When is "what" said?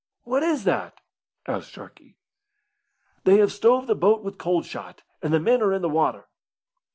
0.23-0.41